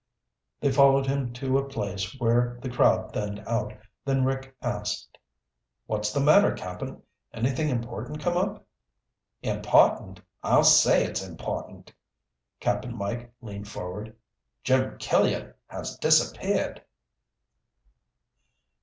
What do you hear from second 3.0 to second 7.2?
thinned out, then Rick asked, "What's the matter, Cap'n?